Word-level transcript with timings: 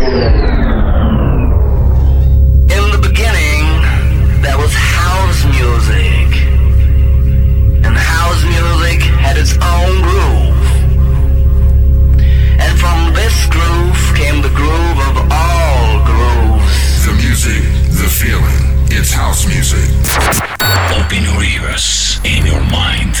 In 0.00 0.06
the 2.90 2.98
beginning, 3.02 3.66
there 4.40 4.56
was 4.56 4.72
house 4.72 5.44
music. 5.44 6.40
And 7.84 7.94
house 7.94 8.42
music 8.44 9.02
had 9.20 9.36
its 9.36 9.52
own 9.60 10.00
groove. 10.00 10.56
And 12.58 12.78
from 12.80 13.12
this 13.12 13.46
groove 13.52 14.00
came 14.16 14.40
the 14.40 14.48
groove 14.56 14.98
of 15.10 15.16
all 15.30 16.02
grooves. 16.08 17.04
The 17.04 17.12
music, 17.20 17.62
the 18.00 18.08
feeling. 18.08 18.88
It's 18.88 19.12
house 19.12 19.46
music. 19.46 19.90
Open 20.96 21.24
your 21.24 21.44
ears 21.44 22.20
in 22.24 22.46
your 22.46 22.62
mind. 22.72 23.20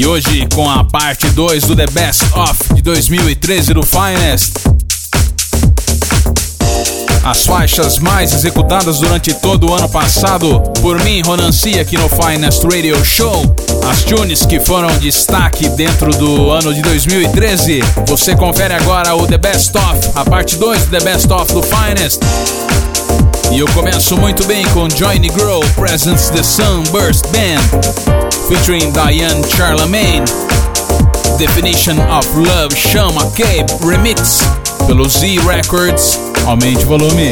E 0.00 0.06
hoje 0.06 0.48
com 0.54 0.66
a 0.66 0.82
parte 0.82 1.28
2 1.28 1.64
do 1.64 1.76
The 1.76 1.84
Best 1.88 2.22
of 2.34 2.74
de 2.74 2.80
2013 2.80 3.74
do 3.74 3.82
Finest. 3.82 4.54
As 7.22 7.44
faixas 7.44 7.98
mais 7.98 8.32
executadas 8.32 9.00
durante 9.00 9.34
todo 9.34 9.68
o 9.68 9.74
ano 9.74 9.90
passado 9.90 10.62
por 10.80 10.98
mim, 11.04 11.20
Ronan 11.20 11.52
C, 11.52 11.78
aqui 11.78 11.98
no 11.98 12.08
Finest 12.08 12.64
Radio 12.64 13.04
Show. 13.04 13.54
As 13.90 14.02
tunes 14.02 14.46
que 14.46 14.58
foram 14.58 14.88
destaque 15.00 15.68
dentro 15.68 16.10
do 16.12 16.50
ano 16.50 16.72
de 16.72 16.80
2013. 16.80 17.80
Você 18.06 18.34
confere 18.34 18.72
agora 18.72 19.14
o 19.14 19.26
The 19.26 19.36
Best 19.36 19.76
of, 19.76 20.12
a 20.14 20.24
parte 20.24 20.56
2 20.56 20.86
do 20.86 20.98
The 20.98 21.04
Best 21.04 21.30
of 21.30 21.52
do 21.52 21.62
Finest. 21.62 22.20
E 23.52 23.58
eu 23.58 23.68
começo 23.74 24.16
muito 24.16 24.46
bem 24.46 24.64
com 24.68 24.88
Johnny 24.88 25.28
Grow, 25.28 25.60
Presence 25.76 26.32
the 26.32 26.42
Sunburst 26.42 27.26
Band, 27.26 28.29
featuring 28.50 28.92
Diane 28.92 29.44
Charlemagne. 29.44 30.24
Definition 31.38 32.00
of 32.00 32.26
Love, 32.36 32.72
Chama 32.74 33.30
Cape 33.36 33.70
Remix, 33.80 34.42
pelo 34.88 35.06
Z 35.08 35.38
Records. 35.46 36.18
Aumente 36.46 36.84
o 36.84 36.88
volume. 36.88 37.30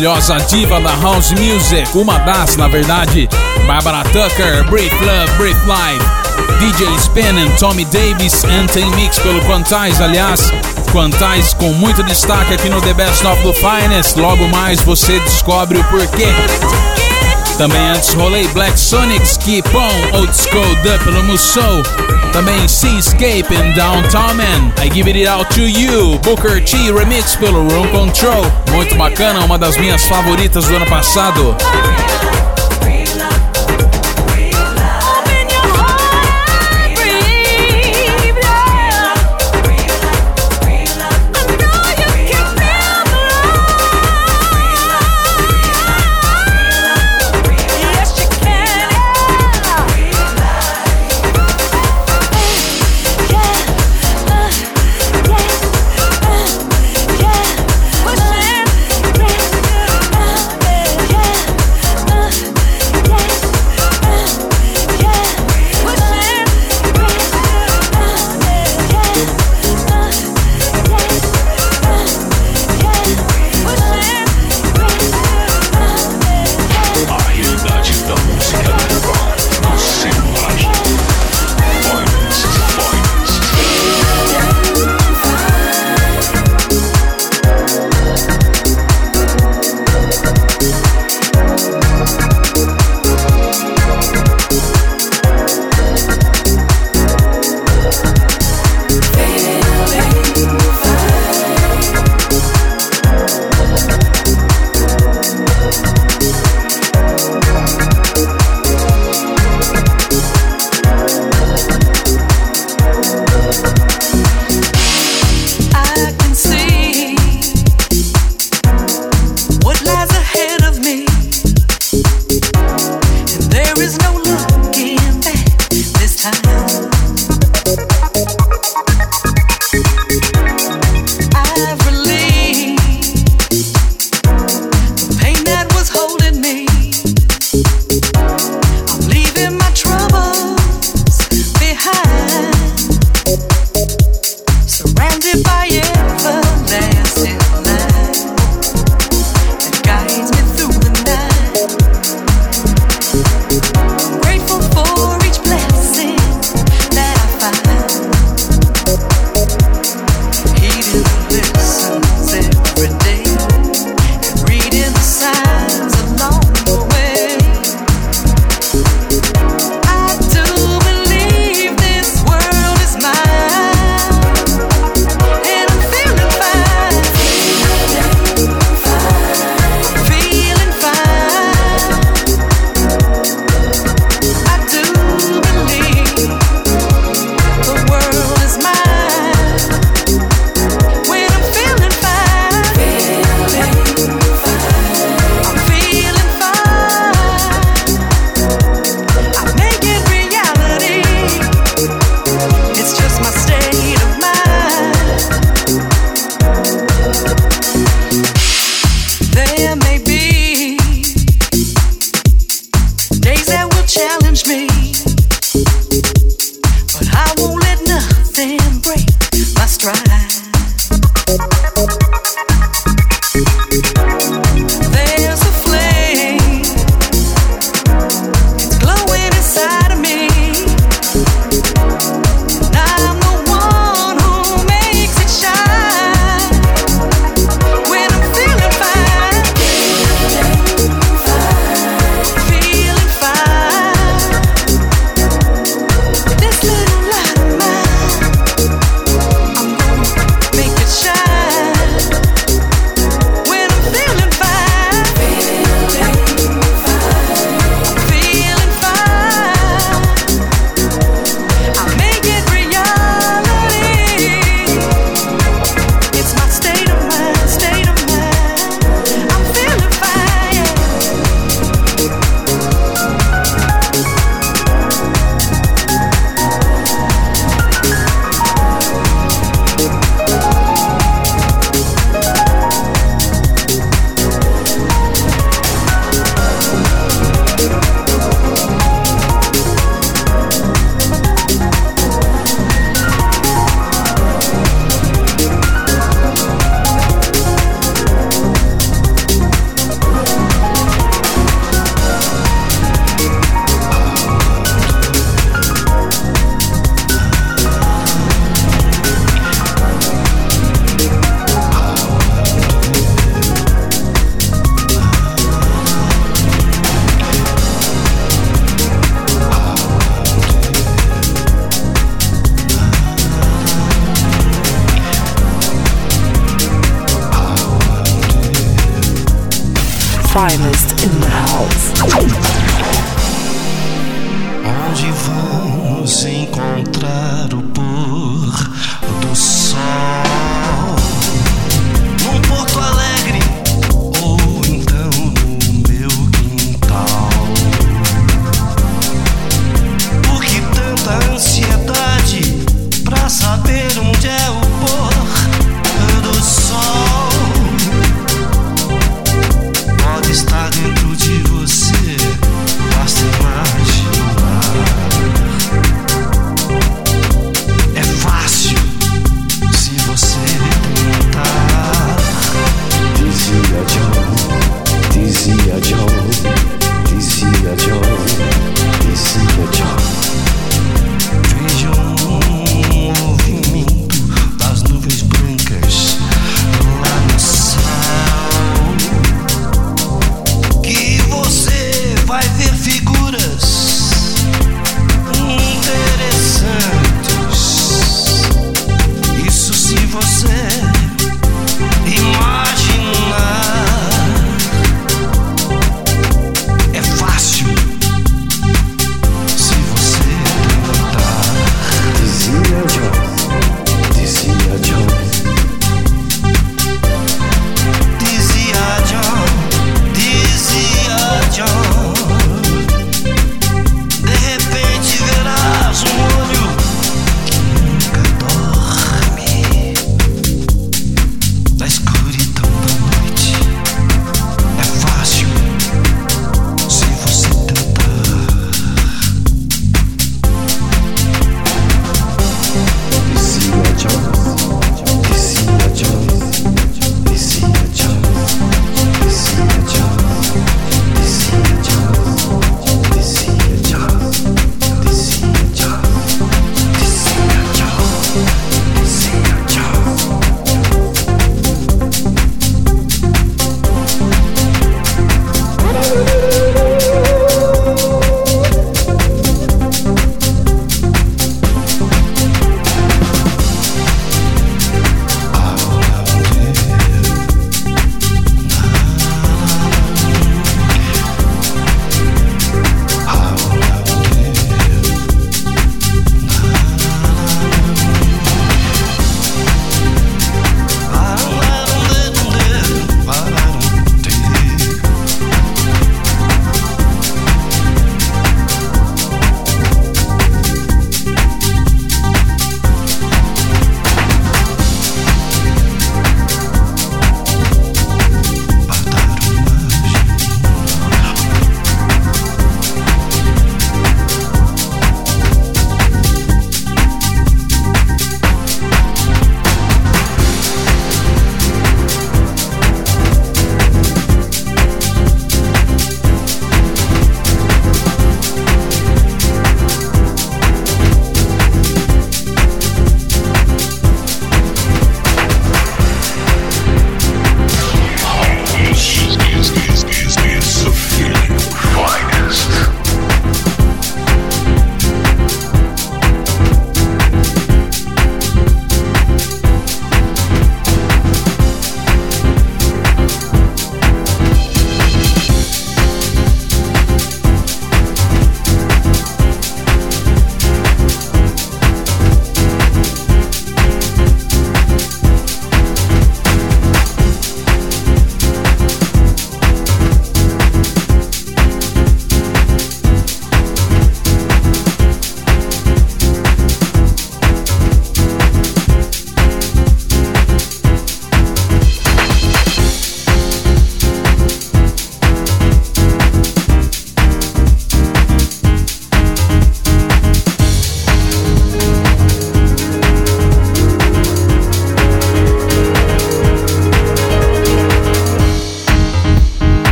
Maravilhosa 0.00 0.38
diva 0.48 0.80
da 0.80 0.94
house 0.96 1.32
music, 1.32 1.86
uma 1.94 2.18
das, 2.20 2.56
na 2.56 2.68
verdade, 2.68 3.28
Barbara 3.66 4.02
Tucker, 4.04 4.64
Brief 4.70 4.94
Love, 5.04 5.32
Brief 5.36 5.58
Life, 5.66 6.04
DJ 6.58 6.86
and 6.86 7.50
Tommy 7.58 7.84
Davis, 7.86 8.44
and 8.44 8.66
tem 8.68 8.90
mix 8.92 9.18
pelo 9.18 9.40
Quantize, 9.42 10.02
aliás, 10.02 10.50
Quantize 10.92 11.54
com 11.56 11.72
muito 11.74 12.02
destaque 12.02 12.54
aqui 12.54 12.70
no 12.70 12.80
The 12.80 12.94
Best 12.94 13.26
of 13.26 13.42
the 13.42 13.52
Finest, 13.52 14.16
logo 14.16 14.48
mais 14.48 14.80
você 14.80 15.20
descobre 15.20 15.78
o 15.78 15.84
porquê. 15.84 16.28
Também 17.58 17.90
antes 17.90 18.14
rolei 18.14 18.48
Black 18.48 18.80
Sonics, 18.80 19.36
Keep 19.36 19.68
On, 19.76 20.16
Old 20.18 20.34
School 20.34 20.76
Dub 20.82 21.04
pelo 21.04 21.22
Musou. 21.24 22.19
Também 22.32 22.68
Seascape 22.68 23.46
and 23.54 23.74
Downtown 23.74 24.34
Man, 24.34 24.72
I 24.82 24.88
Give 24.88 25.10
It 25.10 25.26
Out 25.26 25.52
To 25.54 25.66
You, 25.66 26.18
Booker 26.20 26.62
T 26.62 26.92
Remix 26.92 27.34
pelo 27.36 27.68
Room 27.68 27.88
Control. 27.88 28.44
Muito 28.70 28.94
bacana, 28.94 29.44
uma 29.44 29.58
das 29.58 29.76
minhas 29.76 30.04
favoritas 30.06 30.66
do 30.66 30.76
ano 30.76 30.86
passado. 30.86 31.56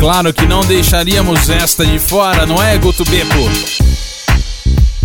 Claro 0.00 0.32
que 0.32 0.46
não 0.46 0.62
deixaríamos 0.62 1.50
esta 1.50 1.84
de 1.84 1.98
fora, 1.98 2.46
não 2.46 2.60
é, 2.60 2.78
Guto 2.78 3.04
Beppo? 3.04 3.50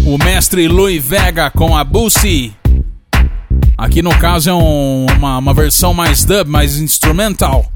O 0.05 0.17
mestre 0.17 0.69
Louis 0.69 1.03
Vega 1.03 1.51
com 1.51 1.75
a 1.75 1.84
Bussy. 1.84 2.53
Aqui 3.77 4.01
no 4.01 4.17
caso 4.17 4.49
é 4.49 4.53
um, 4.53 5.05
uma, 5.17 5.38
uma 5.39 5.53
versão 5.53 5.93
mais 5.93 6.23
dub, 6.23 6.47
mais 6.47 6.77
instrumental. 6.77 7.69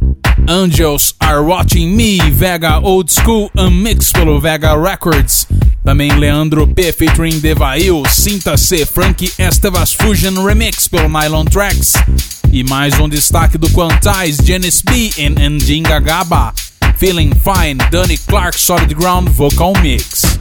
Angels 0.47 1.13
Are 1.19 1.41
Watching 1.41 1.89
Me, 1.89 2.19
Vega 2.31 2.79
Old 2.79 3.11
School 3.11 3.51
Unmixed 3.57 4.13
pelo 4.13 4.39
Vega 4.39 4.81
Records. 4.81 5.45
Também 5.83 6.11
Leandro 6.13 6.67
P 6.67 6.93
featuring 6.93 7.39
Devail, 7.39 8.03
Sinta-se 8.07 8.85
Frank 8.85 9.29
Estevas 9.37 9.93
Fusion 9.93 10.41
Remix 10.41 10.87
pelo 10.87 11.09
Nylon 11.09 11.43
Tracks. 11.43 11.93
E 12.49 12.63
mais 12.63 12.97
um 12.97 13.09
destaque 13.09 13.57
do 13.57 13.69
Quantize, 13.71 14.41
Janice 14.41 14.83
B 14.85 15.11
em 15.17 15.49
Ndinga 15.49 15.99
Gaba. 15.99 16.53
Feeling 16.99 17.33
Fine, 17.33 17.77
Danny 17.91 18.17
Clark 18.17 18.55
Solid 18.55 18.93
Ground 18.93 19.29
Vocal 19.29 19.73
Mix. 19.81 20.38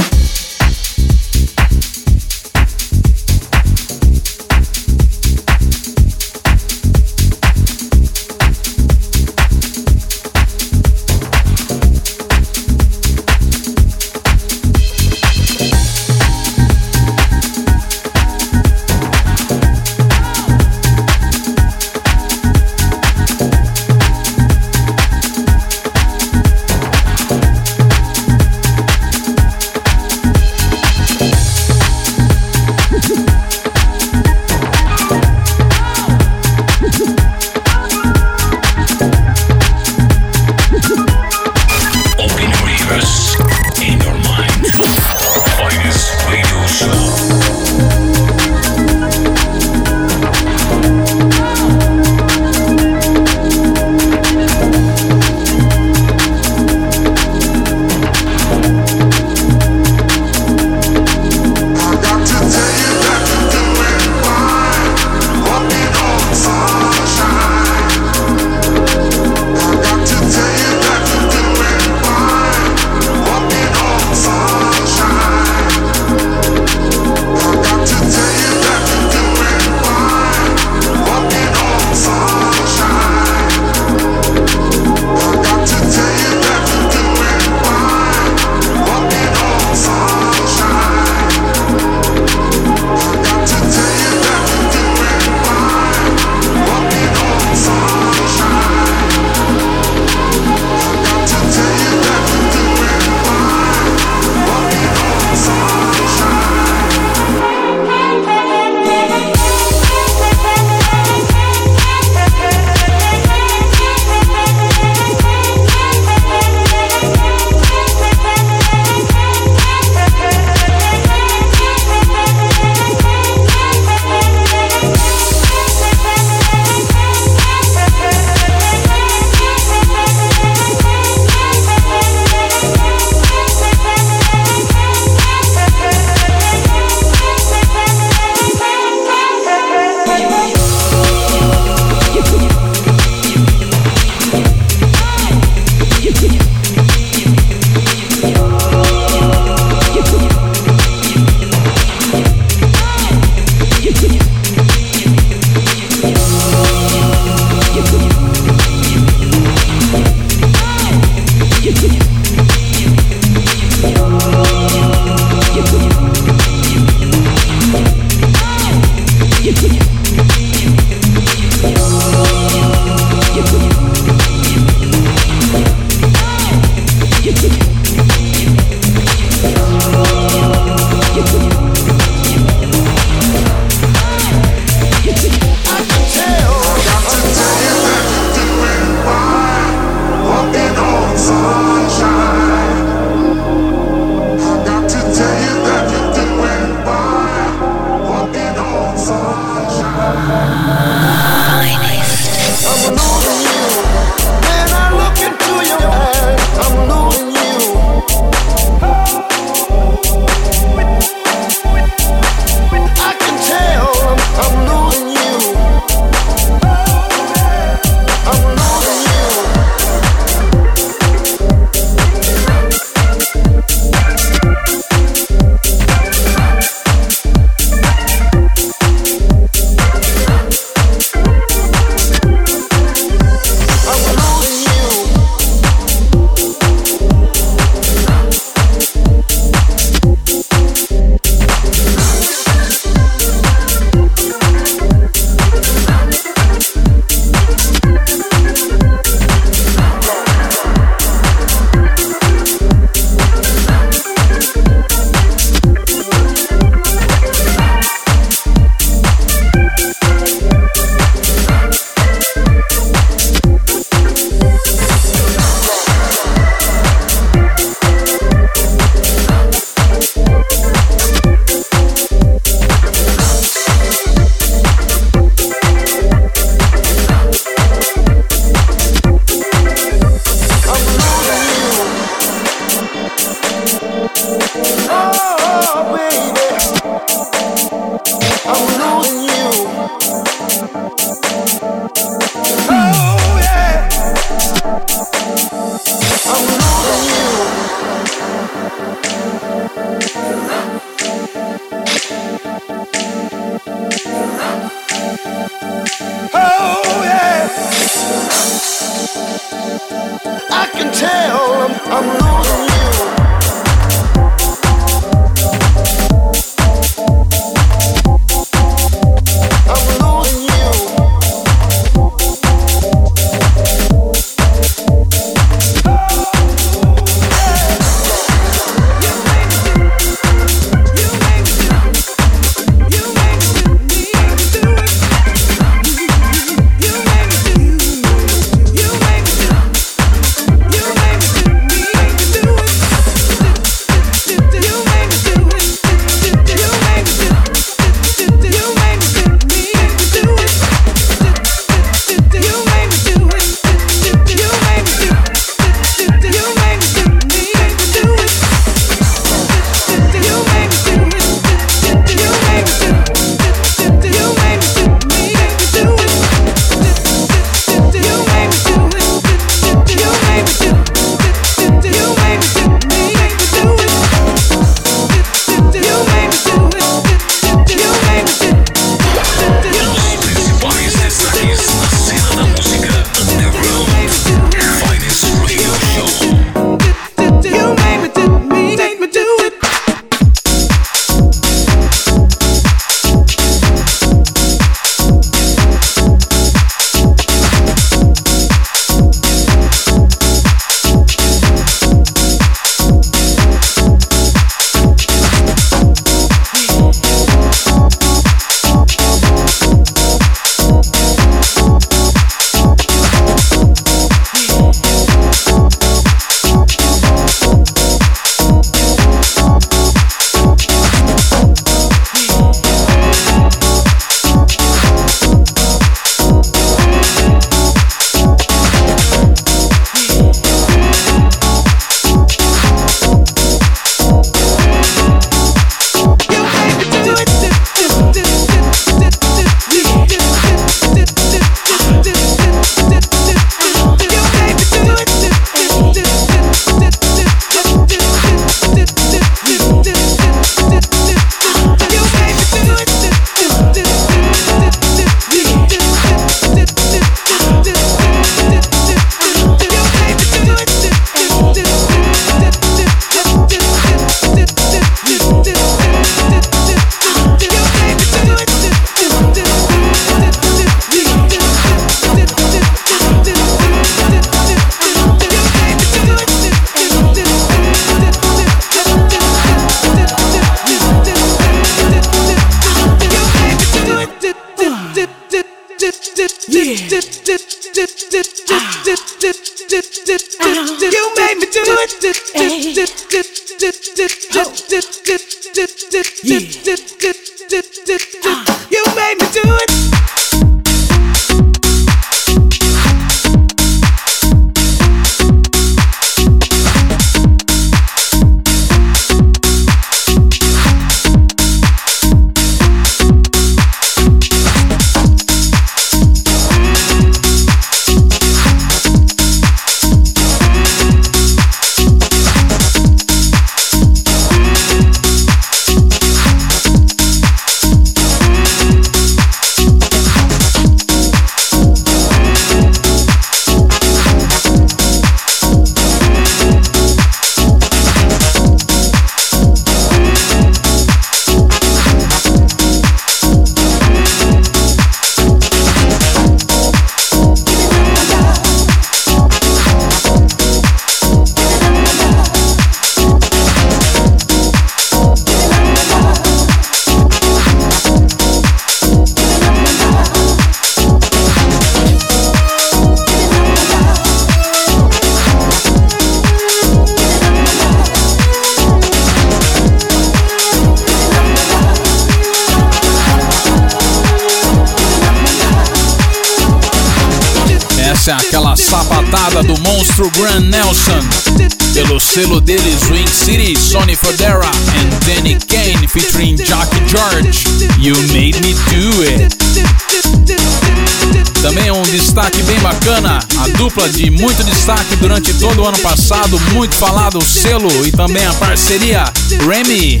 Dupla 593.82 593.88
de 593.88 594.10
muito 594.10 594.44
destaque 594.44 594.96
durante 594.96 595.32
todo 595.34 595.62
o 595.62 595.66
ano 595.66 595.78
passado, 595.78 596.38
muito 596.52 596.74
falado 596.74 597.18
o 597.18 597.22
selo 597.22 597.68
e 597.86 597.90
também 597.90 598.24
a 598.24 598.32
parceria 598.34 599.04
Remy, 599.48 600.00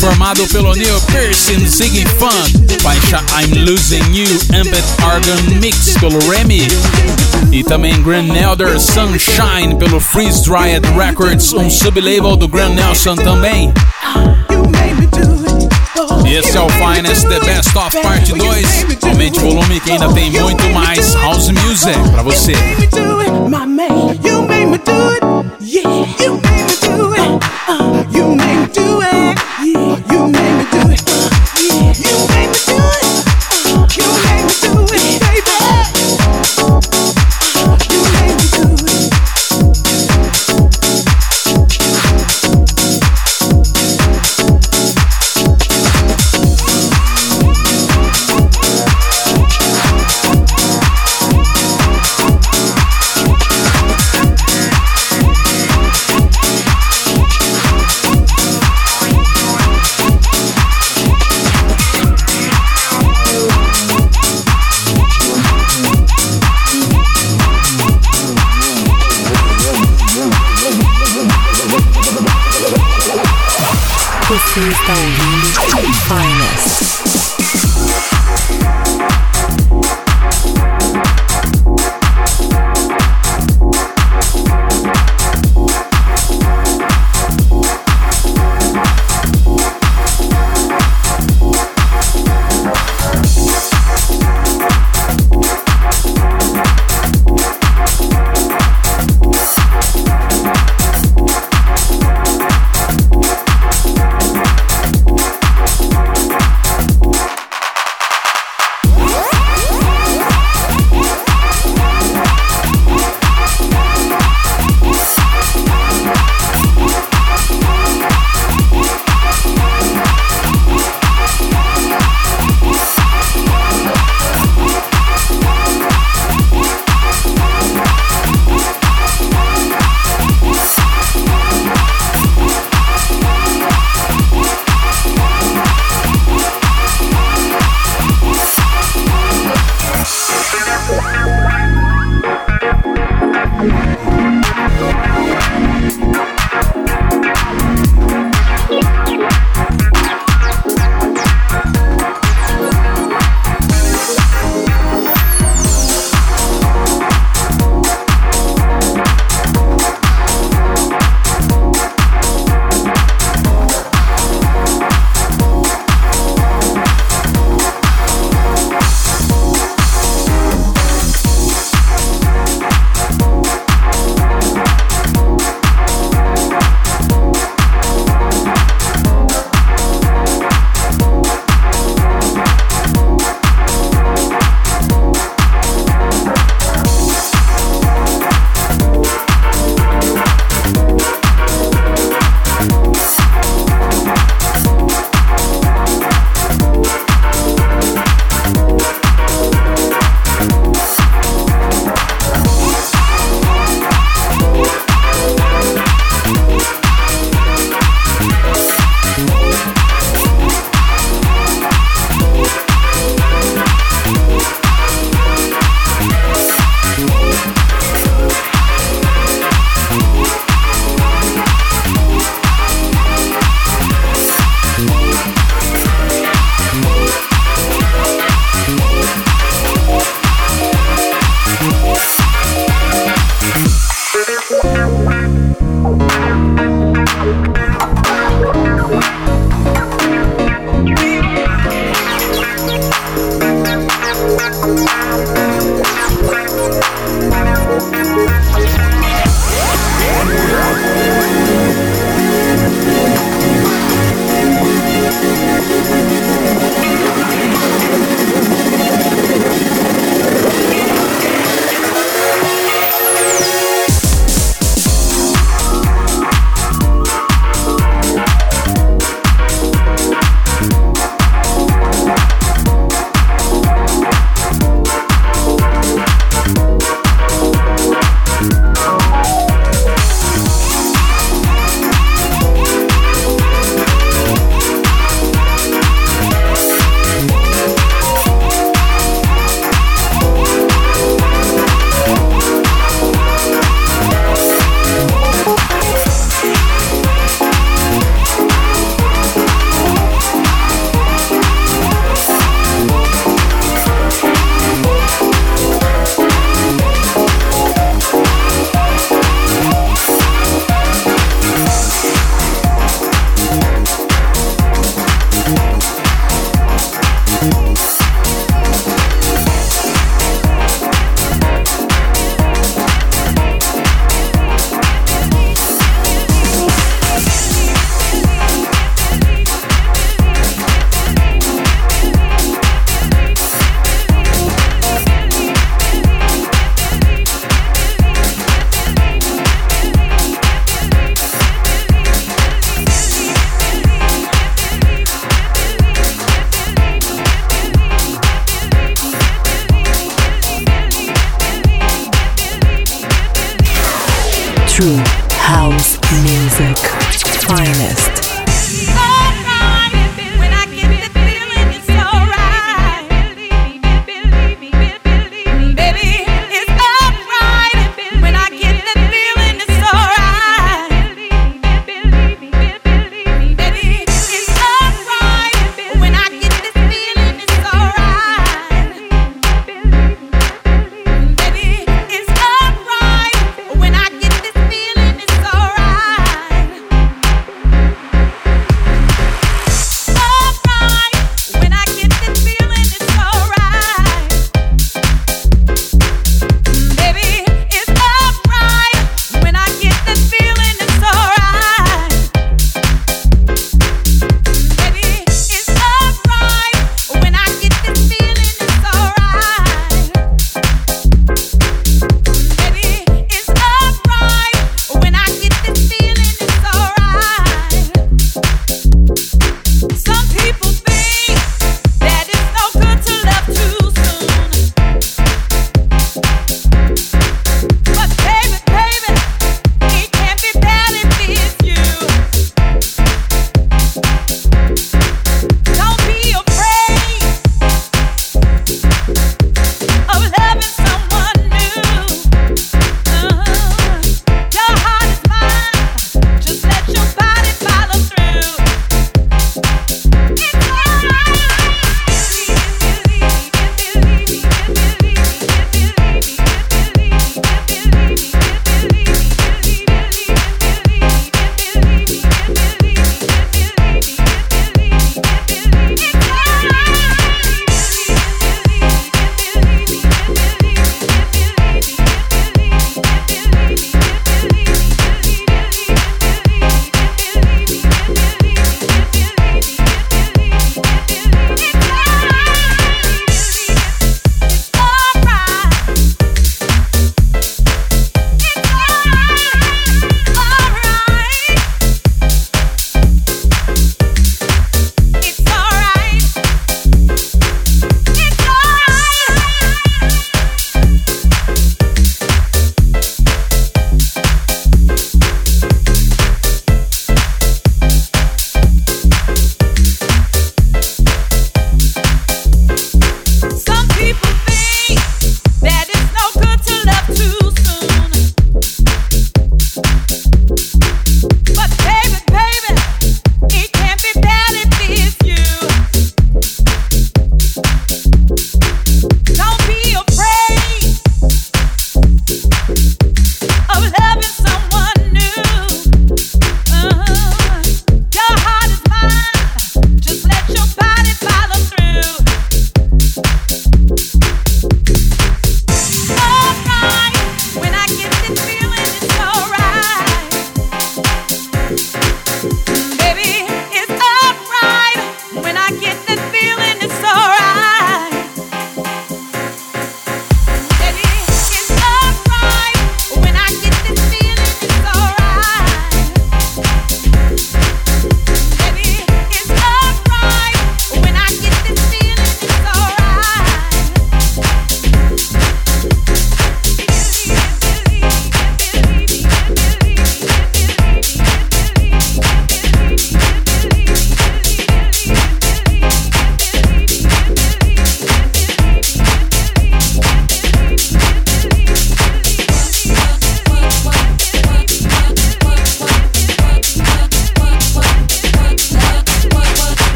formado 0.00 0.46
pelo 0.48 0.74
Neil 0.74 1.00
Pearce 1.12 1.52
e 1.52 1.68
Ziggy 1.68 2.06
Funk, 2.18 2.82
faixa 2.82 3.22
I'm 3.40 3.64
Losing 3.64 4.02
You 4.12 4.40
Ambient 4.54 4.84
Organ 5.02 5.60
Mix 5.60 5.96
pelo 5.98 6.18
Remy. 6.30 6.66
E 7.52 7.62
também 7.62 8.00
Grand 8.02 8.34
Elder 8.34 8.78
Sunshine 8.80 9.76
pelo 9.78 10.00
Freeze 10.00 10.42
Dried 10.42 10.84
Records, 10.96 11.52
um 11.52 11.70
sublabel 11.70 12.36
do 12.36 12.48
Grand 12.48 12.74
Nelson 12.74 13.16
também. 13.16 13.72
Esse 16.26 16.56
é 16.56 16.60
o 16.60 16.68
Finest 16.68 17.26
The 17.26 17.40
Best 17.40 17.76
of 17.76 18.00
Parte 18.02 18.32
2. 18.32 18.86
Aumente 19.02 19.38
o 19.38 19.42
volume 19.42 19.80
que 19.80 19.90
ainda 19.90 20.12
tem 20.12 20.30
muito 20.30 20.64
mais 20.70 21.14
House 21.14 21.48
Music 21.48 21.98
pra. 22.12 22.22
Você 22.22 22.52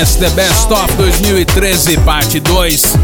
The 0.00 0.30
Best 0.30 0.72
of 0.72 0.96
2013, 0.96 1.98
parte 1.98 2.40
2. 2.40 2.96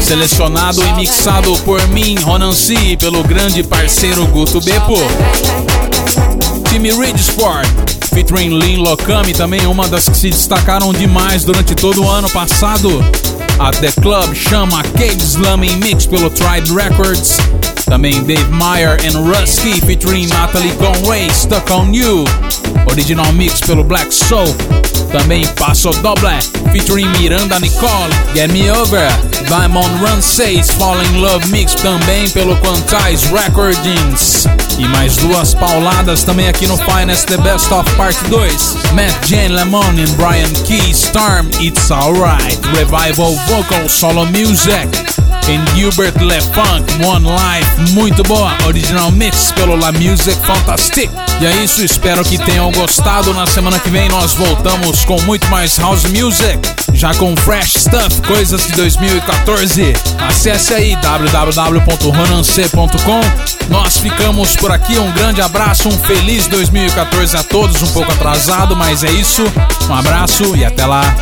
Selecionado 0.00 0.82
e 0.82 0.92
mixado 0.94 1.52
por 1.66 1.86
mim, 1.88 2.14
Ronan 2.22 2.54
C, 2.54 2.96
pelo 2.96 3.22
grande 3.22 3.62
parceiro 3.62 4.26
Guto 4.28 4.58
Beppo. 4.62 4.96
Time 6.70 6.88
Sport, 7.18 7.68
featuring 8.14 8.58
Lin 8.58 8.76
Lokami, 8.76 9.34
também 9.34 9.66
uma 9.66 9.86
das 9.86 10.08
que 10.08 10.16
se 10.16 10.30
destacaram 10.30 10.94
demais 10.94 11.44
durante 11.44 11.74
todo 11.74 12.04
o 12.04 12.08
ano 12.08 12.30
passado. 12.30 12.88
A 13.58 13.70
The 13.72 13.92
Club 14.00 14.34
chama 14.34 14.82
Cage 14.82 15.22
Slamming 15.22 15.76
Mix 15.76 16.06
pelo 16.06 16.30
Tribe 16.30 16.72
Records. 16.72 17.36
Também 17.84 18.22
Dave 18.24 18.48
Meyer 18.50 18.96
and 19.04 19.20
Rusky 19.20 19.78
featuring 19.82 20.26
Natalie 20.28 20.72
Conway, 20.76 21.28
Stuck 21.34 21.70
on 21.70 21.92
You. 21.92 22.24
Original 22.90 23.30
mix 23.34 23.60
pelo 23.60 23.84
Black 23.84 24.10
Soul. 24.10 24.56
Também 25.10 25.46
Passo 25.58 25.90
Doble 25.90 26.38
featuring 26.72 27.08
Miranda 27.18 27.58
Nicole, 27.58 28.10
Get 28.34 28.50
Me 28.52 28.70
Over. 28.70 29.08
Diamond 29.48 29.88
Run 30.00 30.20
6 30.20 30.70
Fall 30.72 31.02
in 31.02 31.20
Love 31.20 31.46
Mix 31.48 31.74
também 31.74 32.28
pelo 32.30 32.56
Quantize 32.56 33.26
Recordings. 33.32 34.46
E 34.78 34.86
mais 34.88 35.16
duas 35.16 35.54
pauladas 35.54 36.22
também 36.22 36.48
aqui 36.48 36.66
no 36.66 36.76
Finest 36.78 37.26
The 37.26 37.36
Best 37.38 37.72
of 37.72 37.90
Part 37.96 38.16
2. 38.28 38.76
Matt 38.94 39.26
Jane 39.26 39.48
Lemon 39.48 39.82
and 39.82 40.14
Brian 40.16 40.50
Key 40.64 40.90
Storm 40.90 41.48
It's 41.60 41.90
Alright. 41.90 42.60
Revival 42.76 43.34
Vocal 43.48 43.88
Solo 43.88 44.26
Music. 44.26 45.19
Em 45.48 45.60
Gilbert 45.74 46.14
LeFunk, 46.20 47.04
One 47.04 47.26
Life, 47.26 47.92
muito 47.92 48.22
boa, 48.22 48.52
original 48.66 49.10
mix 49.10 49.50
pelo 49.52 49.76
La 49.76 49.92
Music 49.92 50.38
Fantastic. 50.46 51.10
E 51.40 51.46
é 51.46 51.64
isso, 51.64 51.82
espero 51.84 52.24
que 52.24 52.38
tenham 52.38 52.70
gostado. 52.72 53.34
Na 53.34 53.46
semana 53.46 53.78
que 53.78 53.90
vem 53.90 54.08
nós 54.08 54.32
voltamos 54.34 55.04
com 55.04 55.20
muito 55.22 55.46
mais 55.48 55.78
house 55.78 56.04
music, 56.04 56.58
já 56.92 57.14
com 57.14 57.34
fresh 57.36 57.74
stuff, 57.78 58.20
coisas 58.22 58.66
de 58.66 58.72
2014. 58.72 59.94
Acesse 60.28 60.74
aí 60.74 60.96
www.ronance.com. 60.96 63.20
Nós 63.68 63.96
ficamos 63.98 64.56
por 64.56 64.70
aqui, 64.70 64.98
um 64.98 65.10
grande 65.12 65.40
abraço, 65.40 65.88
um 65.88 65.98
feliz 65.98 66.46
2014 66.46 67.36
a 67.36 67.42
todos, 67.42 67.82
um 67.82 67.92
pouco 67.92 68.12
atrasado, 68.12 68.76
mas 68.76 69.02
é 69.02 69.10
isso. 69.10 69.42
Um 69.88 69.94
abraço 69.94 70.54
e 70.56 70.64
até 70.64 70.86
lá. 70.86 71.16